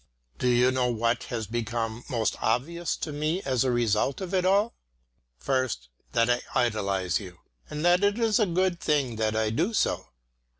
Do 0.39 0.47
you 0.47 0.71
know 0.71 0.89
what 0.91 1.25
has 1.25 1.45
become 1.45 2.03
most 2.09 2.35
obvious 2.41 2.95
to 2.97 3.11
me 3.11 3.43
as 3.43 3.63
a 3.63 3.69
result 3.71 4.19
of 4.19 4.33
it 4.33 4.45
all? 4.45 4.73
First, 5.37 5.89
that 6.13 6.27
I 6.27 6.41
idolize 6.55 7.19
you, 7.19 7.37
and 7.69 7.85
that 7.85 8.03
it 8.03 8.17
is 8.17 8.39
a 8.39 8.47
good 8.47 8.79
thing 8.79 9.17
that 9.17 9.35
I 9.35 9.51
do 9.51 9.75
so. 9.75 10.07